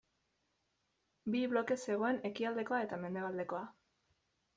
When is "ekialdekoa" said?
2.31-2.79